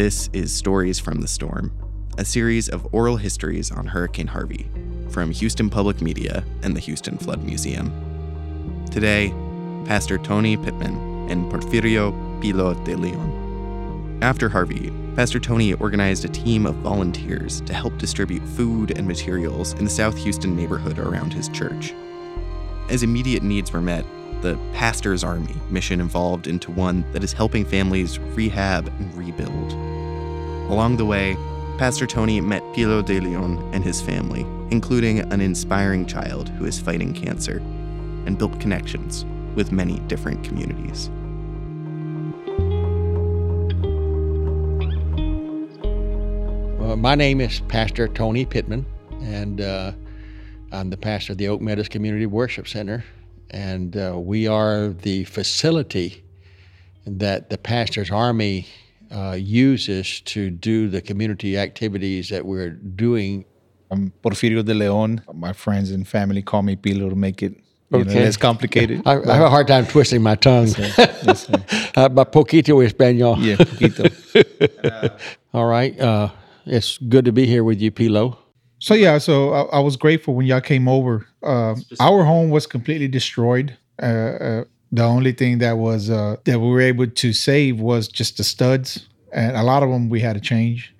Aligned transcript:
This 0.00 0.30
is 0.32 0.50
Stories 0.50 0.98
from 0.98 1.20
the 1.20 1.28
Storm, 1.28 1.70
a 2.16 2.24
series 2.24 2.70
of 2.70 2.88
oral 2.90 3.18
histories 3.18 3.70
on 3.70 3.84
Hurricane 3.84 4.28
Harvey 4.28 4.66
from 5.10 5.30
Houston 5.30 5.68
Public 5.68 6.00
Media 6.00 6.42
and 6.62 6.74
the 6.74 6.80
Houston 6.80 7.18
Flood 7.18 7.44
Museum. 7.44 7.92
Today, 8.90 9.28
Pastor 9.84 10.16
Tony 10.16 10.56
Pittman 10.56 11.28
and 11.28 11.52
Porfirio 11.52 12.12
Pilo 12.40 12.82
de 12.82 12.96
Leon. 12.96 14.18
After 14.22 14.48
Harvey, 14.48 14.90
Pastor 15.16 15.38
Tony 15.38 15.74
organized 15.74 16.24
a 16.24 16.28
team 16.28 16.64
of 16.64 16.76
volunteers 16.76 17.60
to 17.60 17.74
help 17.74 17.98
distribute 17.98 18.42
food 18.56 18.96
and 18.96 19.06
materials 19.06 19.74
in 19.74 19.84
the 19.84 19.90
South 19.90 20.16
Houston 20.16 20.56
neighborhood 20.56 20.98
around 20.98 21.34
his 21.34 21.50
church. 21.50 21.92
As 22.88 23.02
immediate 23.02 23.42
needs 23.42 23.70
were 23.70 23.82
met, 23.82 24.06
the 24.40 24.58
Pastor's 24.72 25.22
Army 25.22 25.54
mission 25.68 26.00
evolved 26.00 26.46
into 26.46 26.70
one 26.70 27.04
that 27.12 27.22
is 27.22 27.34
helping 27.34 27.66
families 27.66 28.18
rehab 28.18 28.88
and 28.98 29.14
rebuild. 29.14 29.89
Along 30.70 30.96
the 30.96 31.04
way, 31.04 31.36
Pastor 31.78 32.06
Tony 32.06 32.40
met 32.40 32.62
Pilo 32.72 33.02
de 33.02 33.18
Leon 33.18 33.58
and 33.74 33.82
his 33.82 34.00
family, 34.00 34.42
including 34.70 35.18
an 35.32 35.40
inspiring 35.40 36.06
child 36.06 36.48
who 36.50 36.64
is 36.64 36.78
fighting 36.78 37.12
cancer, 37.12 37.58
and 38.24 38.38
built 38.38 38.60
connections 38.60 39.26
with 39.56 39.72
many 39.72 39.98
different 40.06 40.44
communities. 40.44 41.10
Well, 46.78 46.96
my 46.96 47.16
name 47.16 47.40
is 47.40 47.58
Pastor 47.62 48.06
Tony 48.06 48.46
Pittman, 48.46 48.86
and 49.22 49.60
uh, 49.60 49.90
I'm 50.70 50.88
the 50.90 50.96
pastor 50.96 51.32
of 51.32 51.38
the 51.38 51.48
Oak 51.48 51.60
Meadows 51.60 51.88
Community 51.88 52.26
Worship 52.26 52.68
Center. 52.68 53.04
And 53.50 53.96
uh, 53.96 54.14
we 54.16 54.46
are 54.46 54.90
the 54.90 55.24
facility 55.24 56.22
that 57.04 57.50
the 57.50 57.58
Pastor's 57.58 58.12
Army 58.12 58.68
uh, 59.10 59.36
uses 59.38 60.20
to 60.22 60.50
do 60.50 60.88
the 60.88 61.00
community 61.00 61.58
activities 61.58 62.28
that 62.28 62.44
we're 62.46 62.70
doing. 62.70 63.44
I'm 63.90 64.12
Porfirio 64.22 64.64
de 64.64 64.74
Leon. 64.74 65.22
My 65.34 65.52
friends 65.52 65.90
and 65.90 66.06
family 66.06 66.42
call 66.42 66.62
me 66.62 66.76
Pilo 66.76 67.08
to 67.10 67.16
make 67.16 67.42
it 67.42 67.54
you 67.90 68.04
know, 68.04 68.10
Okay. 68.10 68.22
less 68.22 68.36
complicated. 68.36 69.02
I, 69.04 69.14
I 69.20 69.34
have 69.34 69.46
a 69.46 69.50
hard 69.50 69.66
time 69.66 69.84
twisting 69.84 70.22
my 70.22 70.36
tongue. 70.36 70.68
Yes, 70.78 71.46
sir. 71.46 71.64
uh, 71.96 72.08
but 72.08 72.30
poquito 72.30 72.86
español. 72.86 73.36
yeah, 73.42 73.56
poquito. 73.56 74.08
All 75.52 75.66
right. 75.66 75.98
Uh, 75.98 76.28
it's 76.66 76.98
good 76.98 77.24
to 77.24 77.32
be 77.32 77.46
here 77.46 77.64
with 77.64 77.80
you, 77.80 77.90
Pilo. 77.90 78.36
So 78.78 78.94
yeah, 78.94 79.18
so 79.18 79.52
I, 79.52 79.78
I 79.78 79.80
was 79.80 79.96
grateful 79.96 80.34
when 80.34 80.46
y'all 80.46 80.60
came 80.60 80.86
over. 80.86 81.26
Um, 81.42 81.82
our 81.98 82.22
home 82.24 82.50
was 82.50 82.66
completely 82.66 83.08
destroyed. 83.08 83.76
The 84.92 85.04
only 85.04 85.32
thing 85.32 85.58
that 85.58 85.78
was 85.78 86.10
uh, 86.10 86.36
that 86.44 86.58
we 86.58 86.68
were 86.68 86.80
able 86.80 87.06
to 87.06 87.32
save 87.32 87.80
was 87.80 88.08
just 88.08 88.36
the 88.36 88.44
studs, 88.44 89.06
and 89.32 89.56
a 89.56 89.62
lot 89.62 89.82
of 89.82 89.90
them 89.90 90.08
we 90.08 90.20
had 90.20 90.34
to 90.34 90.40
change. 90.40 90.94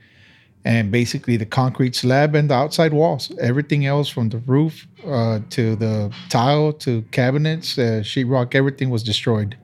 And 0.64 0.90
basically, 0.90 1.36
the 1.36 1.46
concrete 1.46 1.96
slab 1.96 2.34
and 2.34 2.50
the 2.50 2.54
outside 2.54 2.92
walls. 2.92 3.32
Everything 3.40 3.86
else, 3.86 4.08
from 4.08 4.28
the 4.28 4.38
roof 4.38 4.86
uh, 5.06 5.40
to 5.50 5.74
the 5.74 6.12
tile 6.28 6.72
to 6.74 7.02
cabinets, 7.10 7.78
uh, 7.78 8.02
sheetrock, 8.04 8.54
everything 8.54 8.90
was 8.90 9.02
destroyed. 9.02 9.56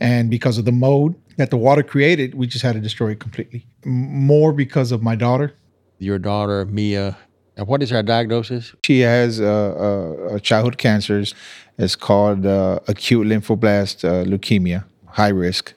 And 0.00 0.30
because 0.30 0.58
of 0.58 0.66
the 0.66 0.72
mold 0.72 1.14
that 1.38 1.50
the 1.50 1.56
water 1.56 1.82
created, 1.82 2.34
we 2.34 2.46
just 2.46 2.62
had 2.62 2.74
to 2.74 2.80
destroy 2.80 3.12
it 3.12 3.20
completely. 3.20 3.66
More 3.84 4.52
because 4.52 4.92
of 4.92 5.02
my 5.02 5.16
daughter. 5.16 5.54
Your 5.98 6.18
daughter, 6.18 6.66
Mia. 6.66 7.16
Uh, 7.58 7.64
What 7.64 7.82
is 7.82 7.90
her 7.90 8.02
diagnosis? 8.02 8.74
She 8.84 9.00
has 9.00 9.40
uh, 9.40 9.44
uh, 9.44 10.34
uh, 10.34 10.38
childhood 10.38 10.78
cancers. 10.78 11.34
It's 11.78 11.96
called 11.96 12.46
uh, 12.46 12.80
acute 12.88 13.26
lymphoblast 13.26 14.04
uh, 14.04 14.24
leukemia, 14.24 14.84
high 15.06 15.28
risk. 15.28 15.74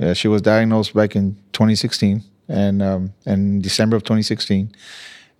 Uh, 0.00 0.14
she 0.14 0.28
was 0.28 0.42
diagnosed 0.42 0.94
back 0.94 1.16
in 1.16 1.34
2016 1.52 2.22
and 2.48 2.82
um, 2.82 3.12
in 3.24 3.60
December 3.60 3.96
of 3.96 4.02
2016. 4.02 4.70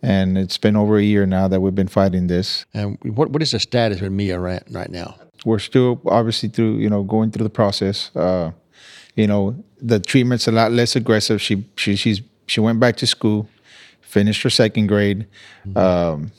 And 0.02 0.38
it's 0.38 0.58
been 0.58 0.76
over 0.76 0.98
a 0.98 1.02
year 1.02 1.26
now 1.26 1.48
that 1.48 1.60
we've 1.60 1.74
been 1.74 1.88
fighting 1.88 2.26
this. 2.26 2.64
And 2.74 2.98
what, 3.02 3.30
what 3.30 3.42
is 3.42 3.52
the 3.52 3.60
status 3.60 4.00
with 4.00 4.12
Mia 4.12 4.38
right, 4.38 4.62
right 4.70 4.90
now? 4.90 5.16
we're 5.46 5.60
still 5.60 6.00
obviously 6.06 6.48
through 6.48 6.76
you 6.78 6.90
know 6.90 7.02
going 7.02 7.30
through 7.30 7.44
the 7.44 7.50
process 7.50 8.10
uh 8.16 8.50
you 9.14 9.26
know 9.26 9.56
the 9.80 10.00
treatment's 10.00 10.48
a 10.48 10.52
lot 10.52 10.72
less 10.72 10.96
aggressive 10.96 11.40
she 11.40 11.64
she 11.76 11.96
she's 11.96 12.20
she 12.46 12.60
went 12.60 12.80
back 12.80 12.96
to 12.96 13.06
school 13.06 13.48
finished 14.06 14.42
her 14.42 14.50
second 14.50 14.86
grade 14.86 15.26
um 15.76 16.30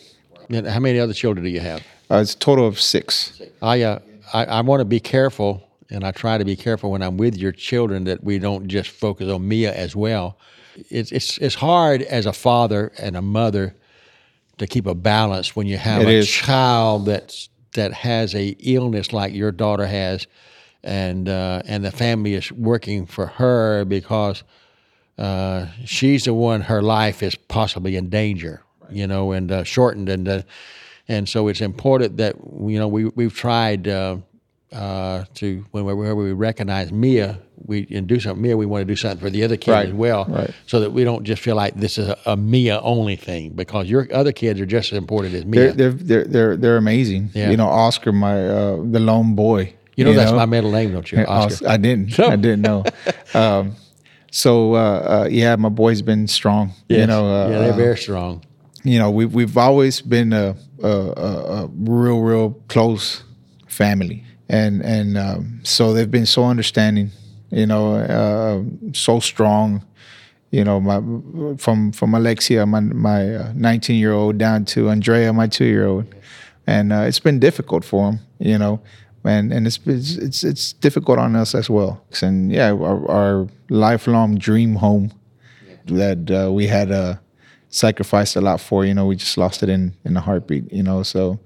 And 0.49 0.65
how 0.67 0.79
many 0.79 0.99
other 0.99 1.13
children 1.13 1.43
do 1.43 1.49
you 1.51 1.59
have? 1.59 1.81
uh, 2.09 2.15
it's 2.21 2.33
a 2.33 2.37
total 2.39 2.65
of 2.67 2.79
six 2.79 3.41
I, 3.61 3.81
uh, 3.81 3.99
I, 4.33 4.45
I 4.45 4.61
want 4.61 4.79
to 4.81 4.85
be 4.85 4.99
careful, 4.99 5.61
and 5.89 6.03
I 6.03 6.11
try 6.11 6.37
to 6.37 6.45
be 6.45 6.55
careful 6.55 6.91
when 6.91 7.01
I'm 7.01 7.17
with 7.17 7.35
your 7.37 7.51
children 7.53 8.03
that 8.05 8.23
we 8.23 8.39
don't 8.39 8.67
just 8.67 8.89
focus 8.89 9.29
on 9.31 9.47
Mia 9.47 9.73
as 9.73 9.95
well. 9.95 10.37
It's, 10.89 11.11
it's, 11.11 11.37
it's 11.39 11.55
hard 11.55 12.01
as 12.03 12.25
a 12.25 12.33
father 12.33 12.91
and 12.99 13.15
a 13.17 13.21
mother 13.21 13.73
to 14.57 14.67
keep 14.67 14.85
a 14.85 14.93
balance 14.95 15.55
when 15.55 15.65
you 15.67 15.77
have 15.77 16.01
It 16.01 16.07
a 16.07 16.11
is. 16.19 16.27
child 16.27 17.05
that's, 17.05 17.49
that 17.73 17.93
has 17.93 18.35
a 18.35 18.49
illness 18.59 19.11
like 19.13 19.33
your 19.33 19.51
daughter 19.51 19.85
has, 19.87 20.27
and 20.83 21.27
uh, 21.29 21.61
and 21.65 21.83
the 21.83 21.91
family 21.91 22.33
is 22.35 22.51
working 22.51 23.05
for 23.05 23.27
her 23.27 23.85
because 23.85 24.43
uh, 25.17 25.67
she's 25.85 26.25
the 26.25 26.33
one 26.33 26.61
her 26.61 26.81
life 26.81 27.23
is 27.23 27.35
possibly 27.35 27.95
in 27.95 28.09
danger, 28.09 28.61
you 28.89 29.07
know, 29.07 29.31
and 29.31 29.51
uh, 29.51 29.63
shortened, 29.63 30.09
and 30.09 30.27
uh, 30.27 30.41
and 31.07 31.27
so 31.27 31.47
it's 31.47 31.61
important 31.61 32.17
that 32.17 32.35
you 32.61 32.77
know 32.79 32.87
we 32.87 33.05
we've 33.15 33.33
tried 33.33 33.87
uh, 33.87 34.17
uh, 34.71 35.23
to 35.35 35.65
when 35.71 35.85
we, 35.85 35.93
whenever 35.93 36.21
we 36.21 36.33
recognize 36.33 36.91
Mia, 36.91 37.39
we 37.65 37.87
and 37.89 38.05
do 38.07 38.19
something 38.19 38.41
Mia, 38.41 38.55
we 38.57 38.65
want 38.65 38.81
to 38.81 38.85
do 38.85 38.95
something 38.95 39.19
for 39.19 39.29
the 39.29 39.43
other 39.43 39.57
kids 39.57 39.73
Right, 39.73 39.87
as 39.87 39.93
well, 39.93 40.25
right. 40.25 40.51
so 40.67 40.79
that 40.81 40.91
we 40.91 41.03
don't 41.03 41.23
just 41.23 41.41
feel 41.41 41.55
like 41.55 41.75
this 41.75 41.97
is 41.97 42.09
a, 42.09 42.17
a 42.25 42.37
Mia 42.37 42.79
only 42.81 43.15
thing 43.15 43.51
because 43.51 43.89
your 43.89 44.07
other 44.13 44.31
kids 44.31 44.59
are 44.59 44.65
just 44.65 44.91
as 44.91 44.97
important 44.97 45.33
as 45.35 45.45
Mia. 45.45 45.71
they're 45.73 45.91
they're 45.91 46.23
they're 46.25 46.55
they're, 46.57 46.77
amazing 46.77 47.31
Yeah. 47.33 47.49
you 47.49 47.57
know 47.57 47.67
oscar 47.67 48.11
my 48.11 48.45
uh 48.47 48.75
the 48.83 48.99
lone 48.99 49.33
boy 49.35 49.73
you 49.95 50.03
know 50.05 50.13
that's 50.13 50.31
my 50.31 50.45
middle 50.45 50.71
name, 50.71 50.93
don't 50.93 51.11
you, 51.11 51.25
Oscar? 51.25 51.67
I 51.69 51.77
didn't. 51.77 52.19
I 52.19 52.35
didn't 52.35 52.61
know. 52.61 52.83
um, 53.33 53.75
so 54.31 54.75
uh, 54.75 54.77
uh, 55.23 55.27
yeah, 55.29 55.55
my 55.55 55.69
boy's 55.69 56.01
been 56.01 56.27
strong. 56.27 56.73
You 56.89 57.07
know, 57.07 57.27
uh, 57.27 57.49
yeah, 57.49 57.59
they're 57.59 57.73
uh, 57.73 57.75
very 57.75 57.97
strong. 57.97 58.43
you 58.83 58.99
know, 58.99 59.09
we've 59.09 59.33
we've 59.33 59.57
always 59.57 60.01
been 60.01 60.33
a, 60.33 60.55
a, 60.83 60.89
a, 60.89 61.69
real, 61.75 62.21
real 62.21 62.51
close 62.67 63.23
family, 63.67 64.23
and 64.49 64.83
and 64.83 65.17
um, 65.17 65.59
so 65.63 65.93
they've 65.93 66.11
been 66.11 66.25
so 66.25 66.45
understanding, 66.45 67.11
you 67.51 67.65
know, 67.65 67.95
uh, 67.95 68.63
so 68.93 69.19
strong. 69.19 69.85
You 70.51 70.63
know, 70.63 70.79
my 70.79 71.01
from 71.57 71.91
from 71.91 72.13
Alexia, 72.13 72.65
my 72.65 72.79
my 72.79 73.51
19 73.53 73.97
year 73.97 74.13
old, 74.13 74.37
down 74.37 74.65
to 74.65 74.89
Andrea, 74.89 75.33
my 75.33 75.47
two 75.47 75.65
year 75.65 75.87
old, 75.87 76.05
and 76.65 76.93
uh, 76.93 77.05
it's 77.07 77.19
been 77.19 77.39
difficult 77.39 77.83
for 77.85 78.11
them. 78.11 78.19
You 78.39 78.57
know. 78.57 78.81
And, 79.27 79.51
and 79.53 79.67
it's, 79.67 79.79
it's 79.85 80.15
it's 80.15 80.43
it's 80.43 80.73
difficult 80.73 81.19
on 81.19 81.35
us 81.35 81.53
as 81.55 81.69
well. 81.69 82.01
And 82.21 82.51
yeah, 82.51 82.71
our, 82.71 83.11
our 83.11 83.47
lifelong 83.69 84.37
dream 84.37 84.75
home 84.75 85.11
that 85.85 86.29
uh, 86.31 86.51
we 86.51 86.67
had 86.67 86.91
uh, 86.91 87.15
sacrificed 87.69 88.35
a 88.35 88.41
lot 88.41 88.59
for. 88.61 88.85
You 88.85 88.93
know, 88.93 89.05
we 89.05 89.15
just 89.15 89.37
lost 89.37 89.63
it 89.63 89.69
in 89.69 89.93
in 90.05 90.17
a 90.17 90.21
heartbeat. 90.21 90.71
You 90.71 90.83
know, 90.83 91.03
so 91.03 91.39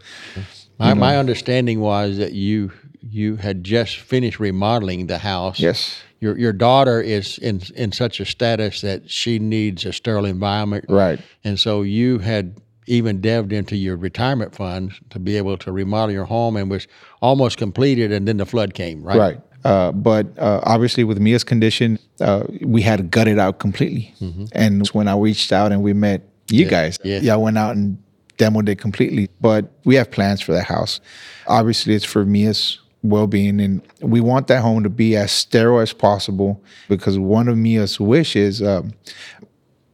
My, 0.79 0.93
my 0.93 1.17
understanding 1.17 1.79
was 1.81 2.17
that 2.17 2.33
you 2.33 2.71
you 3.09 3.37
had 3.37 3.63
just 3.63 3.97
finished 3.97 4.39
remodeling 4.39 5.07
the 5.07 5.17
house. 5.17 5.59
yes, 5.59 6.01
Your 6.19 6.37
your 6.37 6.53
daughter 6.53 7.01
is 7.01 7.37
in 7.39 7.61
in 7.75 7.91
such 7.91 8.19
a 8.19 8.25
status 8.25 8.81
that 8.81 9.09
she 9.09 9.39
needs 9.39 9.85
a 9.85 9.91
sterile 9.91 10.25
environment. 10.29 10.85
right, 10.89 11.19
And 11.43 11.59
so 11.59 11.81
you 11.83 12.19
had 12.19 12.53
even 12.87 13.21
delved 13.21 13.53
into 13.53 13.75
your 13.75 13.95
retirement 13.95 14.55
funds 14.55 14.99
to 15.09 15.19
be 15.19 15.37
able 15.37 15.57
to 15.57 15.71
remodel 15.71 16.11
your 16.11 16.25
home 16.25 16.55
and 16.57 16.69
was 16.69 16.87
almost 17.21 17.57
completed 17.57 18.11
and 18.11 18.27
then 18.27 18.37
the 18.37 18.45
flood 18.45 18.73
came, 18.73 19.03
right? 19.03 19.17
right. 19.17 19.41
Uh, 19.63 19.91
but 19.91 20.27
uh, 20.39 20.59
obviously, 20.63 21.03
with 21.03 21.19
Mia's 21.19 21.43
condition, 21.43 21.99
uh, 22.19 22.43
we 22.61 22.81
had 22.81 22.97
to 22.97 23.03
gut 23.03 23.27
it 23.27 23.37
out 23.37 23.59
completely. 23.59 24.13
And 24.53 24.87
when 24.89 25.07
I 25.07 25.15
reached 25.15 25.51
out 25.51 25.71
and 25.71 25.83
we 25.83 25.93
met 25.93 26.23
you 26.49 26.65
guys, 26.65 26.97
yeah. 27.03 27.19
yeah, 27.21 27.33
I 27.33 27.37
went 27.37 27.57
out 27.57 27.75
and 27.75 28.01
demoed 28.37 28.67
it 28.69 28.79
completely. 28.79 29.29
But 29.39 29.71
we 29.83 29.95
have 29.95 30.09
plans 30.09 30.41
for 30.41 30.51
the 30.51 30.63
house. 30.63 30.99
Obviously, 31.47 31.93
it's 31.93 32.05
for 32.05 32.25
Mia's 32.25 32.79
well-being, 33.03 33.59
and 33.59 33.81
we 34.01 34.19
want 34.19 34.47
that 34.47 34.61
home 34.61 34.83
to 34.83 34.89
be 34.89 35.15
as 35.15 35.31
sterile 35.31 35.79
as 35.79 35.93
possible 35.93 36.61
because 36.89 37.19
one 37.19 37.47
of 37.47 37.57
Mia's 37.57 37.99
wishes. 37.99 38.61
Um, 38.61 38.93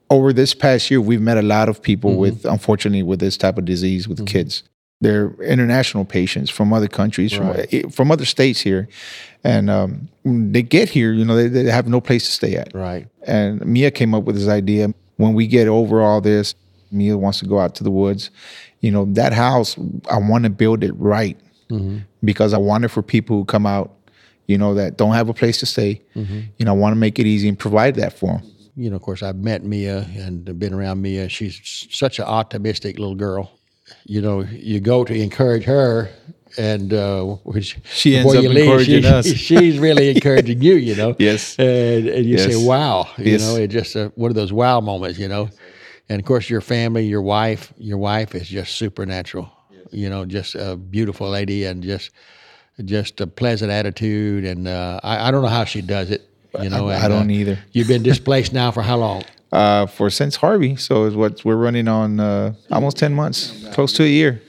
over 0.09 0.33
this 0.33 0.53
past 0.53 0.89
year, 0.89 1.01
we've 1.01 1.21
met 1.21 1.37
a 1.37 1.41
lot 1.41 1.69
of 1.69 1.81
people 1.81 2.11
mm-hmm. 2.11 2.19
with, 2.19 2.45
unfortunately, 2.45 3.03
with 3.03 3.19
this 3.19 3.37
type 3.37 3.57
of 3.57 3.65
disease 3.65 4.07
with 4.07 4.19
mm-hmm. 4.19 4.25
kids. 4.25 4.63
They're 4.99 5.31
international 5.43 6.05
patients 6.05 6.49
from 6.49 6.73
other 6.73 6.87
countries, 6.87 7.31
from, 7.31 7.55
eh, 7.71 7.83
from 7.91 8.09
other 8.09 8.25
states 8.25 8.61
here, 8.61 8.87
and 9.43 9.69
um, 9.69 10.09
when 10.23 10.51
they 10.51 10.63
get 10.63 10.89
here. 10.89 11.13
You 11.13 11.23
know, 11.23 11.35
they, 11.35 11.47
they 11.47 11.69
have 11.69 11.87
no 11.87 12.01
place 12.01 12.25
to 12.25 12.31
stay 12.31 12.55
at. 12.55 12.73
Right. 12.73 13.07
And 13.27 13.63
Mia 13.63 13.91
came 13.91 14.15
up 14.15 14.23
with 14.23 14.35
this 14.35 14.47
idea. 14.47 14.93
When 15.17 15.33
we 15.33 15.45
get 15.45 15.67
over 15.67 16.01
all 16.01 16.19
this, 16.19 16.55
Mia 16.91 17.15
wants 17.15 17.39
to 17.39 17.45
go 17.45 17.59
out 17.59 17.75
to 17.75 17.83
the 17.83 17.91
woods. 17.91 18.31
You 18.79 18.91
know, 18.91 19.05
that 19.13 19.33
house, 19.33 19.77
I 20.09 20.17
want 20.17 20.45
to 20.45 20.49
build 20.49 20.83
it 20.83 20.93
right 20.97 21.37
mm-hmm. 21.69 21.99
because 22.23 22.53
I 22.53 22.57
want 22.57 22.85
it 22.85 22.87
for 22.87 23.03
people 23.03 23.37
who 23.37 23.45
come 23.45 23.67
out, 23.67 23.93
you 24.47 24.57
know, 24.57 24.73
that 24.75 24.97
don't 24.97 25.13
have 25.13 25.29
a 25.29 25.33
place 25.33 25.59
to 25.59 25.67
stay. 25.67 26.01
You 26.57 26.65
know, 26.65 26.73
I 26.73 26.75
want 26.75 26.93
to 26.93 26.99
make 26.99 27.19
it 27.19 27.27
easy 27.27 27.47
and 27.47 27.57
provide 27.57 27.95
that 27.95 28.13
for 28.13 28.39
them. 28.39 28.51
You 28.77 28.89
know, 28.89 28.95
of 28.95 29.01
course, 29.01 29.23
I've 29.23 29.35
met 29.37 29.63
Mia 29.63 30.07
and 30.15 30.45
been 30.59 30.73
around 30.73 31.01
Mia. 31.01 31.27
She's 31.29 31.87
such 31.91 32.19
an 32.19 32.25
optimistic 32.25 32.99
little 32.99 33.15
girl. 33.15 33.51
You 34.05 34.21
know, 34.21 34.41
you 34.41 34.79
go 34.79 35.03
to 35.03 35.13
encourage 35.13 35.63
her, 35.63 36.09
and 36.57 36.93
uh, 36.93 37.23
which 37.43 37.77
She 37.85 38.15
ends 38.17 38.33
up 38.35 38.43
you 38.43 38.49
leave, 38.49 38.65
encouraging 38.65 39.01
she- 39.03 39.07
us. 39.07 39.25
She's 39.49 39.79
really 39.79 40.09
encouraging 40.09 40.61
you. 40.61 40.75
You 40.75 40.95
know. 40.95 41.15
Yes. 41.19 41.57
And, 41.57 42.07
and 42.07 42.25
you 42.25 42.37
say, 42.37 42.55
"Wow!" 42.55 43.07
You 43.17 43.31
Yes. 43.33 43.41
know, 43.41 43.55
it's 43.55 43.73
just 43.73 43.95
a, 43.95 44.11
one 44.15 44.29
of 44.31 44.35
those 44.35 44.53
wow 44.53 44.79
moments. 44.79 45.17
You 45.19 45.27
know. 45.27 45.49
And 46.09 46.21
of 46.21 46.25
course, 46.25 46.49
your 46.49 46.61
family, 46.61 47.05
your 47.05 47.21
wife, 47.21 47.73
your 47.77 47.97
wife 47.97 48.33
is 48.35 48.47
just 48.47 48.75
supernatural. 48.75 49.51
You 49.91 50.09
know, 50.09 50.25
just 50.25 50.55
a 50.55 50.75
beautiful 50.77 51.29
lady 51.29 51.65
and 51.65 51.81
just 51.83 52.11
just 52.85 53.19
a 53.21 53.27
pleasant 53.27 53.71
attitude. 53.71 54.45
And 54.45 54.67
uh, 54.67 54.99
I, 55.03 55.27
I 55.27 55.31
don't 55.31 55.41
know 55.41 55.47
how 55.49 55.63
she 55.65 55.81
does 55.81 56.11
it. 56.11 56.29
You 56.61 56.69
know, 56.69 56.89
I 56.89 56.95
and, 56.95 57.09
don't 57.09 57.29
uh, 57.29 57.33
either. 57.33 57.59
You've 57.71 57.87
been 57.87 58.03
displaced 58.03 58.53
now 58.53 58.71
for 58.71 58.81
how 58.81 58.97
long? 58.97 59.23
uh, 59.51 59.85
for 59.85 60.09
since 60.09 60.35
Harvey. 60.35 60.75
So 60.75 61.05
it's 61.05 61.15
what 61.15 61.43
we're 61.45 61.55
running 61.55 61.87
on 61.87 62.19
uh, 62.19 62.53
almost 62.71 62.97
ten 62.97 63.13
months, 63.13 63.65
close 63.73 63.93
to 63.93 64.03
a 64.03 64.07
year. 64.07 64.41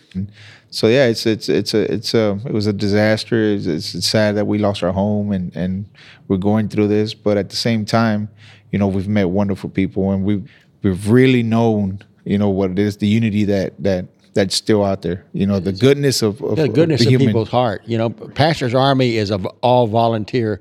So 0.70 0.86
yeah, 0.86 1.06
it's 1.06 1.26
it's 1.26 1.48
it's 1.48 1.74
a 1.74 1.92
it's 1.92 2.14
a 2.14 2.38
it 2.44 2.52
was 2.52 2.66
a 2.66 2.72
disaster. 2.72 3.42
It's, 3.42 3.66
it's, 3.66 4.06
sad 4.06 4.36
that 4.36 4.46
we 4.46 4.58
lost 4.58 4.82
our 4.82 4.92
home 4.92 5.32
and 5.32 5.54
and 5.56 5.86
we're 6.28 6.36
going 6.36 6.68
through 6.68 6.88
this, 6.88 7.14
but 7.14 7.36
at 7.36 7.50
the 7.50 7.56
same 7.56 7.84
time, 7.84 8.28
you 8.70 8.78
know, 8.78 8.88
we've 8.88 9.08
met 9.08 9.30
wonderful 9.30 9.70
people 9.70 10.12
and 10.12 10.24
we've 10.24 10.50
we've 10.82 11.08
really 11.08 11.42
known 11.42 12.02
you 12.24 12.36
know 12.36 12.50
what 12.50 12.70
it 12.70 12.78
is, 12.78 12.98
the 12.98 13.06
unity 13.06 13.44
that 13.44 13.72
that 13.82 14.06
that's 14.34 14.54
still 14.54 14.84
out 14.84 15.02
there. 15.02 15.24
You 15.32 15.46
know, 15.46 15.58
the 15.58 15.72
goodness 15.72 16.22
of, 16.22 16.42
of 16.42 16.56
The 16.56 16.68
goodness 16.68 17.04
the 17.04 17.14
of 17.14 17.20
people's 17.20 17.48
heart. 17.48 17.82
You 17.86 17.96
know, 17.96 18.10
Pastors 18.10 18.74
Army 18.74 19.16
is 19.16 19.30
an 19.30 19.46
all 19.62 19.86
volunteer 19.86 20.60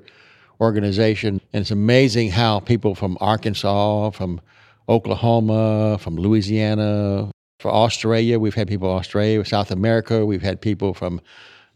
organization, 0.59 1.41
and 1.53 1.61
it's 1.61 1.71
amazing 1.71 2.31
how 2.31 2.59
people 2.59 2.95
from 2.95 3.17
Arkansas, 3.21 4.11
from 4.11 4.41
Oklahoma, 4.89 5.97
from 5.99 6.15
Louisiana, 6.15 7.31
for 7.59 7.71
Australia, 7.71 8.39
we've 8.39 8.55
had 8.55 8.67
people 8.67 8.89
from 8.89 8.99
Australia, 8.99 9.43
South 9.43 9.71
America, 9.71 10.25
we've 10.25 10.41
had 10.41 10.61
people 10.61 10.93
from 10.93 11.21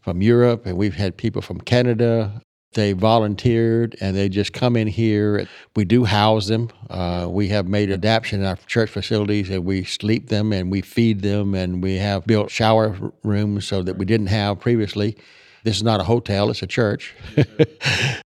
from 0.00 0.20
Europe, 0.20 0.66
and 0.66 0.76
we've 0.76 0.96
had 0.96 1.16
people 1.16 1.40
from 1.42 1.60
Canada. 1.60 2.42
They 2.74 2.92
volunteered 2.92 3.96
and 4.00 4.16
they 4.16 4.28
just 4.28 4.52
come 4.54 4.76
in 4.76 4.88
here. 4.88 5.46
We 5.76 5.84
do 5.84 6.04
house 6.04 6.46
them. 6.46 6.70
Uh, 6.88 7.28
we 7.30 7.48
have 7.48 7.68
made 7.68 7.90
adaptation 7.90 8.40
in 8.40 8.46
our 8.46 8.56
church 8.66 8.88
facilities 8.88 9.50
and 9.50 9.64
we 9.66 9.84
sleep 9.84 10.28
them 10.28 10.52
and 10.52 10.72
we 10.72 10.80
feed 10.80 11.20
them 11.20 11.54
and 11.54 11.82
we 11.82 11.96
have 11.96 12.26
built 12.26 12.50
shower 12.50 12.96
rooms 13.22 13.66
so 13.66 13.82
that 13.82 13.98
we 13.98 14.06
didn't 14.06 14.28
have 14.28 14.58
previously. 14.58 15.18
This 15.64 15.76
is 15.76 15.82
not 15.82 16.00
a 16.00 16.04
hotel, 16.04 16.50
it's 16.50 16.62
a 16.62 16.66
church. 16.66 17.14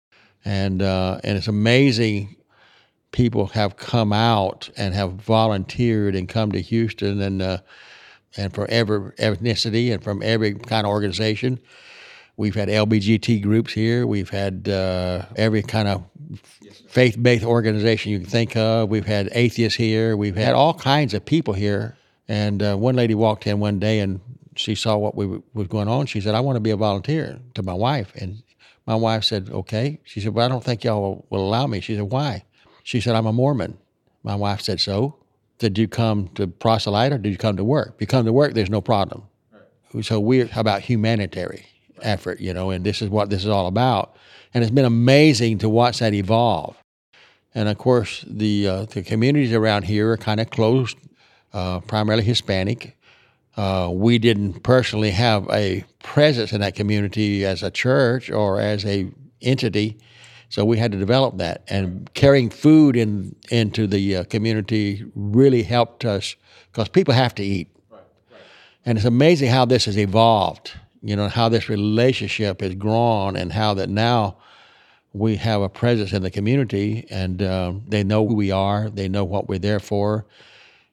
and, 0.48 0.82
uh, 0.82 1.20
and 1.24 1.38
it's 1.38 1.48
amazing 1.48 2.38
people 3.12 3.48
have 3.48 3.78
come 3.78 4.14
out 4.14 4.70
and 4.78 4.94
have 4.94 5.14
volunteered 5.14 6.16
and 6.16 6.30
come 6.30 6.52
to 6.52 6.62
Houston 6.62 7.22
and 7.22 7.42
uh, 7.42 7.58
and 8.36 8.54
from 8.54 8.68
every 8.70 9.12
ethnicity 9.14 9.92
and 9.92 10.04
from 10.04 10.22
every 10.22 10.54
kind 10.54 10.86
of 10.86 10.92
organization. 10.92 11.60
We've 12.36 12.54
had 12.54 12.70
LBGT 12.70 13.42
groups 13.42 13.74
here. 13.74 14.06
We've 14.06 14.30
had 14.30 14.70
uh, 14.70 15.26
every 15.36 15.64
kind 15.64 15.88
of 15.88 16.04
faith-based 16.88 17.44
organization 17.44 18.12
you 18.12 18.20
can 18.20 18.30
think 18.30 18.56
of. 18.56 18.90
We've 18.90 19.08
had 19.08 19.30
atheists 19.32 19.76
here. 19.76 20.16
We've 20.16 20.36
had 20.36 20.54
all 20.54 20.76
kinds 20.76 21.16
of 21.16 21.26
people 21.26 21.56
here. 21.56 21.98
And 22.28 22.62
uh, 22.62 22.76
one 22.76 22.96
lady 22.96 23.16
walked 23.16 23.48
in 23.48 23.60
one 23.60 23.80
day 23.80 24.02
and 24.02 24.22
she 24.56 24.76
saw 24.76 24.98
what 24.98 25.16
we 25.16 25.26
were, 25.26 25.42
was 25.56 25.68
going 25.68 25.88
on. 25.88 26.06
She 26.06 26.22
said, 26.22 26.36
"I 26.36 26.42
want 26.42 26.58
to 26.58 26.60
be 26.60 26.72
a 26.72 26.78
volunteer." 26.78 27.40
To 27.56 27.64
my 27.64 27.74
wife, 27.74 28.14
and 28.16 28.44
my 28.88 28.96
wife 28.96 29.24
said, 29.24 29.50
"Okay." 29.52 30.00
She 30.04 30.20
said, 30.22 30.34
"Well, 30.34 30.46
I 30.46 30.50
don't 30.50 30.64
think 30.64 30.84
y'all 30.84 31.26
will, 31.30 31.46
allow 31.46 31.68
me." 31.68 31.82
She 31.82 31.96
said, 31.96 32.06
"Why?" 32.06 32.46
She 32.84 33.00
said, 33.02 33.16
"I'm 33.16 33.28
a 33.28 33.34
Mormon." 33.34 33.78
My 34.24 34.36
wife 34.36 34.62
said, 34.62 34.80
"So, 34.80 35.16
did 35.60 35.78
you 35.78 35.88
come 35.88 36.30
to 36.36 36.48
proselyte 36.48 37.14
or 37.14 37.18
did 37.18 37.30
you 37.30 37.38
come 37.38 37.58
to 37.58 37.64
work? 37.64 37.94
If 37.96 38.02
you 38.02 38.08
come 38.08 38.26
to 38.26 38.34
work, 38.34 38.54
there's 38.54 38.70
no 38.70 38.82
problem." 38.82 39.24
So 40.02 40.20
we're 40.20 40.50
about 40.56 40.82
humanitarian 40.82 41.64
effort, 42.02 42.40
you 42.40 42.54
know, 42.54 42.72
and 42.72 42.86
this 42.86 43.02
is 43.02 43.10
what 43.10 43.30
this 43.30 43.44
is 43.44 43.50
all 43.50 43.68
about. 43.68 44.16
And 44.54 44.64
it's 44.64 44.72
been 44.72 44.86
amazing 44.86 45.60
to 45.60 45.70
watch 45.70 46.00
that 46.00 46.14
evolve. 46.14 46.76
And 47.56 47.70
of 47.70 47.78
course, 47.78 48.24
the 48.28 48.68
uh, 48.68 48.86
the 48.86 49.02
communities 49.02 49.54
around 49.54 49.84
here 49.84 50.12
are 50.12 50.18
kind 50.18 50.40
of 50.40 50.50
closed, 50.50 50.98
uh, 51.54 51.80
primarily 51.82 52.24
Hispanic. 52.24 52.96
Uh, 53.56 53.90
we 53.92 54.20
didn't 54.20 54.62
personally 54.62 55.12
have 55.12 55.50
a 55.50 55.84
presence 56.08 56.54
in 56.54 56.62
that 56.62 56.74
community 56.74 57.46
as 57.46 57.62
a 57.62 57.70
church 57.70 58.32
or 58.32 58.62
as 58.62 58.86
a 58.86 59.12
entity, 59.42 59.98
so 60.48 60.64
we 60.64 60.78
had 60.78 60.94
to 60.94 60.98
develop 60.98 61.38
that. 61.38 61.64
And 61.68 62.12
carrying 62.14 62.50
food 62.50 62.96
in 62.96 63.36
into 63.52 63.88
the 63.88 64.18
uh, 64.18 64.24
community 64.24 65.04
really 65.16 65.64
helped 65.64 66.06
us 66.06 66.36
because 66.72 66.88
people 66.88 67.14
have 67.14 67.36
to 67.36 67.44
eat. 67.44 67.70
And 68.86 68.98
it's 68.98 69.06
amazing 69.06 69.50
how 69.50 69.66
this 69.66 69.84
has 69.84 69.98
evolved, 69.98 70.72
you 71.04 71.16
know, 71.18 71.28
how 71.28 71.50
this 71.50 71.68
relationship 71.68 72.62
has 72.62 72.74
grown 72.76 73.36
and 73.36 73.52
how 73.52 73.74
that 73.74 73.90
now 73.90 74.38
we 75.12 75.36
have 75.36 75.62
a 75.62 75.68
presence 75.68 76.14
in 76.14 76.22
the 76.24 76.32
community 76.32 77.06
and 77.10 77.44
um, 77.44 77.84
they 77.86 78.04
know 78.04 78.26
who 78.26 78.34
we 78.34 78.50
are, 78.50 78.90
they 78.90 79.10
know 79.10 79.26
what 79.26 79.50
we're 79.50 79.60
there 79.60 79.82
for. 79.82 80.26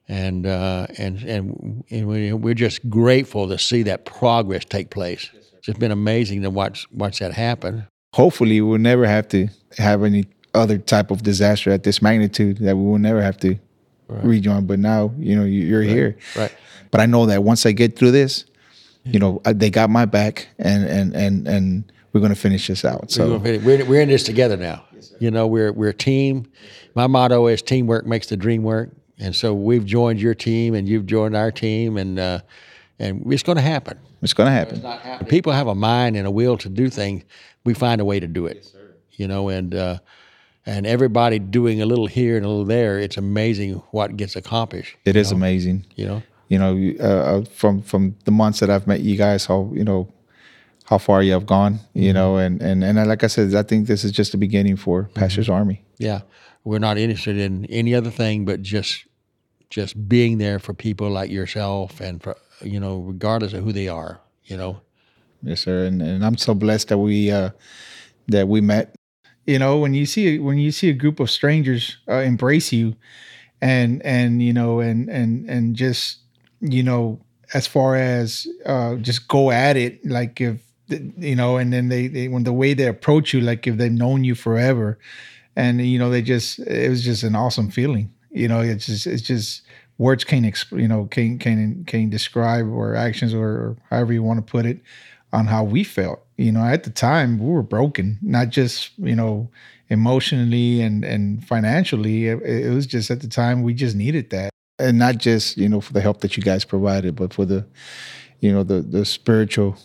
And, 0.07 0.45
uh, 0.45 0.87
and, 0.97 1.17
and, 1.23 1.83
and 1.89 2.07
we- 2.07 2.33
we're 2.33 2.53
just 2.53 2.87
grateful 2.89 3.47
to 3.47 3.57
see 3.57 3.83
that 3.83 4.05
progress 4.05 4.63
take 4.65 4.89
place. 4.91 5.29
It's 5.33 5.65
just 5.65 5.79
been 5.79 5.91
amazing 5.91 6.43
to 6.43 6.49
watch, 6.49 6.85
watch 6.91 7.19
that 7.19 7.33
happen. 7.33 7.87
Hopefully, 8.13 8.61
we'll 8.61 8.77
never 8.79 9.05
have 9.07 9.27
to 9.29 9.47
have 9.77 10.03
any 10.03 10.25
other 10.53 10.77
type 10.77 11.11
of 11.11 11.23
disaster 11.23 11.71
at 11.71 11.83
this 11.83 12.01
magnitude. 12.01 12.59
That 12.59 12.77
we 12.77 12.83
will 12.83 12.97
never 12.99 13.21
have 13.21 13.37
to 13.39 13.57
rejoin. 14.07 14.65
But 14.67 14.79
now, 14.79 15.11
you 15.17 15.35
know, 15.35 15.43
you- 15.43 15.65
you're 15.65 15.81
here. 15.81 16.17
Right. 16.35 16.51
But 16.91 17.01
I 17.01 17.07
know 17.07 17.25
that 17.25 17.43
once 17.43 17.65
I 17.65 17.73
get 17.73 17.97
through 17.97 18.11
this, 18.11 18.45
you 19.03 19.19
know, 19.19 19.41
they 19.43 19.69
got 19.69 19.89
my 19.89 20.05
back, 20.05 20.47
and 20.59 20.85
and 20.85 21.13
and 21.13 21.47
and 21.47 21.91
we're 22.13 22.21
gonna 22.21 22.35
finish 22.35 22.67
this 22.67 22.85
out. 22.85 23.11
So 23.11 23.37
we're, 23.37 23.83
we're 23.85 24.01
in 24.01 24.07
this 24.09 24.23
together 24.23 24.55
now. 24.55 24.85
You 25.19 25.29
know, 25.29 25.45
we're 25.45 25.73
we're 25.73 25.89
a 25.89 25.93
team. 25.93 26.45
My 26.95 27.07
motto 27.07 27.47
is 27.47 27.61
teamwork 27.61 28.05
makes 28.05 28.27
the 28.27 28.37
dream 28.37 28.63
work, 28.63 28.91
and 29.19 29.35
so 29.35 29.53
we've 29.53 29.85
joined 29.85 30.19
your 30.21 30.35
team, 30.35 30.73
and 30.75 30.87
you've 30.87 31.05
joined 31.05 31.35
our 31.35 31.51
team, 31.51 31.97
and 31.97 32.19
uh, 32.19 32.39
and 32.99 33.31
it's 33.31 33.43
going 33.43 33.57
to 33.57 33.61
happen. 33.61 33.97
it's 34.21 34.33
gonna 34.33 34.51
happen. 34.51 34.81
When 34.81 35.25
people 35.27 35.51
have 35.53 35.67
a 35.67 35.75
mind 35.75 36.15
and 36.17 36.25
a 36.27 36.31
will 36.31 36.57
to 36.57 36.69
do 36.69 36.89
things, 36.89 37.23
we 37.63 37.73
find 37.73 38.01
a 38.01 38.05
way 38.05 38.19
to 38.19 38.27
do 38.27 38.45
it. 38.45 38.57
Yes, 38.57 38.75
You 39.13 39.27
know, 39.27 39.49
and 39.49 39.73
uh, 39.75 39.99
and 40.65 40.85
everybody 40.87 41.39
doing 41.39 41.81
a 41.81 41.85
little 41.85 42.07
here 42.07 42.37
and 42.37 42.45
a 42.45 42.49
little 42.49 42.65
there. 42.65 42.99
It's 42.99 43.17
amazing 43.17 43.73
what 43.91 44.17
gets 44.17 44.35
accomplished. 44.35 44.95
It 45.05 45.15
is 45.15 45.31
amazing. 45.31 45.85
You 45.95 46.05
know, 46.07 46.23
You 46.47 46.59
know, 46.59 46.93
uh, 46.99 47.03
uh, 47.39 47.45
from 47.45 47.81
from 47.81 48.15
the 48.25 48.31
months 48.31 48.59
that 48.59 48.69
I've 48.69 48.87
met 48.87 49.01
you 49.01 49.17
guys, 49.17 49.45
how 49.45 49.71
you 49.73 49.83
know 49.83 50.07
how 50.85 50.97
far 50.97 51.21
you 51.23 51.33
have 51.33 51.45
gone. 51.45 51.79
You 51.93 52.13
know, 52.13 52.37
and 52.37 52.61
and 52.61 52.83
and 52.83 53.07
like 53.07 53.23
I 53.23 53.27
said, 53.27 53.53
I 53.55 53.63
think 53.63 53.87
this 53.87 54.03
is 54.03 54.11
just 54.11 54.31
the 54.31 54.37
beginning 54.37 54.77
for 54.77 55.09
Pastor's 55.13 55.49
Army. 55.49 55.83
yeah, 55.97 56.21
we're 56.65 56.79
not 56.79 56.97
interested 56.97 57.37
in 57.37 57.65
any 57.67 57.95
other 57.95 58.11
thing 58.11 58.45
but 58.45 58.63
just 58.63 59.05
just 59.69 60.07
being 60.09 60.37
there 60.39 60.59
for 60.59 60.73
people 60.73 61.09
like 61.09 61.31
yourself 61.31 62.01
and 62.01 62.23
for 62.23 62.37
you 62.61 62.79
know 62.79 62.99
regardless 62.99 63.53
of 63.53 63.63
who 63.63 63.73
they 63.73 63.87
are. 63.89 64.21
You 64.45 64.57
know, 64.57 64.81
Yes, 65.43 65.61
sir. 65.61 65.85
And 65.85 66.01
and 66.01 66.25
I'm 66.25 66.37
so 66.37 66.53
blessed 66.55 66.89
that 66.89 66.97
we 66.99 67.31
uh 67.31 67.51
that 68.27 68.47
we 68.47 68.61
met. 68.61 68.95
you 69.45 69.59
know 69.59 69.77
when 69.77 69.93
you 69.93 70.05
see 70.05 70.39
when 70.39 70.57
you 70.57 70.71
see 70.71 70.89
a 70.89 70.93
group 70.93 71.19
of 71.19 71.29
strangers 71.31 71.97
uh, 72.09 72.15
embrace 72.25 72.73
you 72.73 72.95
and 73.61 74.01
and 74.05 74.41
you 74.41 74.53
know 74.53 74.79
and 74.79 75.09
and 75.09 75.49
and 75.49 75.75
just 75.75 76.19
you 76.61 76.83
know 76.83 77.19
as 77.53 77.67
far 77.67 77.95
as 77.95 78.47
uh 78.65 78.95
just 78.97 79.27
go 79.27 79.51
at 79.51 79.77
it 79.77 80.03
like 80.05 80.41
if 80.41 80.57
you 81.17 81.35
know 81.35 81.57
and 81.57 81.73
then 81.73 81.89
they, 81.89 82.07
they 82.07 82.27
when 82.27 82.43
the 82.43 82.53
way 82.53 82.73
they 82.73 82.87
approach 82.87 83.33
you 83.33 83.41
like 83.41 83.67
if 83.67 83.77
they've 83.77 83.91
known 83.91 84.23
you 84.23 84.35
forever 84.35 84.97
and 85.55 85.85
you 85.85 85.99
know 85.99 86.09
they 86.09 86.21
just 86.21 86.59
it 86.59 86.89
was 86.89 87.03
just 87.03 87.23
an 87.23 87.35
awesome 87.35 87.69
feeling 87.69 88.13
you 88.31 88.47
know 88.47 88.61
it's 88.61 88.85
just 88.85 89.07
it's 89.07 89.21
just 89.21 89.61
words 89.97 90.23
can't 90.23 90.45
exp- 90.45 90.79
you 90.79 90.87
know 90.87 91.05
can't 91.05 91.39
can't 91.39 91.87
can't 91.87 92.09
describe 92.09 92.67
or 92.67 92.95
actions 92.95 93.33
or, 93.33 93.47
or 93.47 93.77
however 93.89 94.13
you 94.13 94.23
want 94.23 94.45
to 94.45 94.51
put 94.51 94.65
it 94.65 94.79
on 95.33 95.45
how 95.47 95.63
we 95.63 95.83
felt. 95.83 96.21
You 96.37 96.51
know, 96.51 96.63
at 96.63 96.83
the 96.83 96.89
time 96.89 97.39
we 97.39 97.49
were 97.49 97.63
broken, 97.63 98.17
not 98.21 98.49
just 98.49 98.91
you 98.97 99.15
know 99.15 99.49
emotionally 99.89 100.81
and 100.81 101.03
and 101.03 101.45
financially. 101.45 102.27
It, 102.27 102.41
it 102.41 102.73
was 102.73 102.87
just 102.87 103.11
at 103.11 103.21
the 103.21 103.27
time 103.27 103.63
we 103.63 103.73
just 103.73 103.95
needed 103.95 104.29
that. 104.31 104.49
And 104.77 104.99
not 104.99 105.19
just, 105.19 105.55
you 105.55 105.69
know, 105.69 105.79
for 105.79 105.93
the 105.93 106.01
help 106.01 106.19
that 106.19 106.35
you 106.35 106.43
guys 106.43 106.65
provided, 106.65 107.15
but 107.15 107.33
for 107.33 107.45
the 107.45 107.65
you 108.41 108.51
know, 108.51 108.63
the 108.63 108.81
the 108.81 109.05
spiritual 109.05 109.77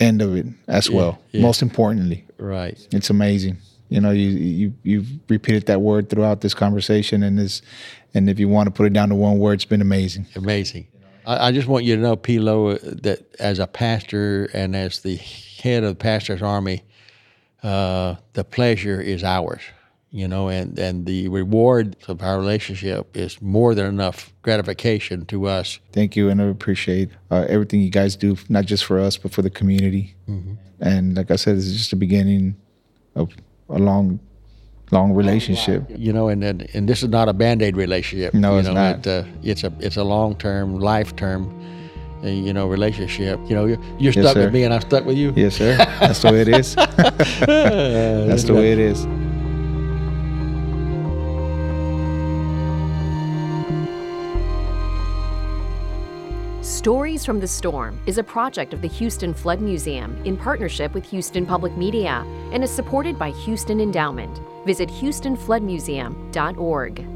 end 0.00 0.20
of 0.20 0.36
it 0.36 0.46
as 0.68 0.90
well. 0.90 1.20
yeah. 1.30 1.40
Most 1.40 1.62
importantly. 1.62 2.26
right? 2.38 2.76
It's 2.92 3.08
amazing. 3.08 3.58
You 3.92 4.00
know, 4.00 4.10
you 4.10 4.28
you 4.28 4.74
you've 4.82 5.10
repeated 5.28 5.66
that 5.66 5.80
word 5.80 6.08
throughout 6.08 6.40
this 6.40 6.54
conversation 6.54 7.22
and 7.22 7.38
this 7.38 7.62
and 8.14 8.30
if 8.30 8.38
you 8.38 8.48
want 8.48 8.66
to 8.66 8.70
put 8.70 8.86
it 8.86 8.92
down 8.92 9.08
to 9.10 9.14
one 9.14 9.38
word, 9.38 9.54
it's 9.54 9.64
been 9.64 9.82
amazing. 9.82 10.26
Amazing. 10.34 10.86
I, 11.26 11.48
I 11.48 11.52
just 11.52 11.68
want 11.68 11.84
you 11.84 11.96
to 11.96 12.02
know, 12.02 12.16
Pilo, 12.16 12.78
that 13.02 13.20
as 13.38 13.58
a 13.58 13.66
pastor 13.66 14.48
and 14.54 14.74
as 14.74 15.00
the 15.00 15.16
head 15.62 15.84
of 15.84 15.90
the 15.90 16.02
pastor's 16.02 16.42
army, 16.42 16.84
uh, 17.62 18.16
the 18.32 18.44
pleasure 18.44 19.00
is 19.00 19.22
ours. 19.22 19.62
you 20.12 20.28
know, 20.28 20.50
and, 20.50 20.78
and 20.78 21.06
the 21.06 21.26
reward 21.28 21.96
of 22.06 22.22
our 22.22 22.38
relationship 22.38 23.16
is 23.16 23.40
more 23.40 23.74
than 23.74 23.86
enough 23.86 24.30
gratification 24.42 25.24
to 25.26 25.48
us. 25.48 25.80
Thank 25.92 26.16
you, 26.16 26.28
and 26.28 26.40
I 26.40 26.44
appreciate 26.44 27.08
uh, 27.30 27.46
everything 27.48 27.80
you 27.80 27.90
guys 27.90 28.14
do, 28.14 28.36
not 28.50 28.66
just 28.66 28.84
for 28.84 29.00
us, 29.00 29.16
but 29.16 29.32
for 29.32 29.40
the 29.40 29.48
community. 29.48 30.14
Mm-hmm. 30.28 30.54
And 30.80 31.16
like 31.16 31.30
I 31.30 31.36
said, 31.36 31.56
this 31.56 31.64
is 31.64 31.78
just 31.78 31.90
the 31.90 31.96
beginning 31.96 32.56
of 33.14 33.32
a 33.68 33.78
long, 33.78 34.20
long 34.90 35.12
relationship. 35.14 35.84
You 35.88 36.12
know, 36.12 36.28
and 36.28 36.42
and, 36.44 36.68
and 36.74 36.88
this 36.88 37.02
is 37.02 37.08
not 37.08 37.28
a 37.28 37.32
band 37.32 37.62
aid 37.62 37.76
relationship. 37.76 38.34
No, 38.34 38.52
you 38.54 38.58
it's 38.60 38.68
know, 38.68 38.74
not. 38.74 39.06
It, 39.06 39.06
uh, 39.06 39.24
it's 39.42 39.64
a 39.64 39.72
it's 39.80 39.96
a 39.96 40.04
long 40.04 40.36
term, 40.36 40.78
life 40.78 41.14
term, 41.16 41.48
uh, 42.24 42.28
you 42.28 42.52
know, 42.52 42.66
relationship. 42.68 43.38
You 43.48 43.54
know, 43.54 43.66
you're, 43.66 43.78
you're 43.98 44.12
Yes, 44.12 44.24
stuck 44.24 44.34
sir. 44.34 44.44
with 44.44 44.52
me, 44.54 44.64
and 44.64 44.74
I'm 44.74 44.80
stuck 44.80 45.04
with 45.04 45.16
you. 45.16 45.32
Yes, 45.36 45.56
sir. 45.56 45.76
That's 46.00 46.20
the 46.22 46.32
way 46.32 46.40
it 46.42 46.48
is. 46.48 46.74
That's 46.76 48.44
the 48.44 48.54
way 48.54 48.72
it 48.72 48.78
is. 48.78 49.06
Stories 56.82 57.24
from 57.24 57.38
the 57.38 57.46
Storm 57.46 58.02
is 58.06 58.18
a 58.18 58.24
project 58.24 58.74
of 58.74 58.82
the 58.82 58.88
Houston 58.88 59.32
Flood 59.32 59.60
Museum 59.60 60.20
in 60.24 60.36
partnership 60.36 60.94
with 60.94 61.08
Houston 61.08 61.46
Public 61.46 61.76
Media 61.76 62.24
and 62.50 62.64
is 62.64 62.72
supported 62.72 63.16
by 63.16 63.30
Houston 63.30 63.80
Endowment. 63.80 64.40
Visit 64.66 64.88
HoustonFloodMuseum.org. 64.88 67.11